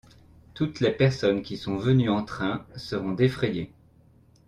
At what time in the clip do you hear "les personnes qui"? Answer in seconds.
0.79-1.57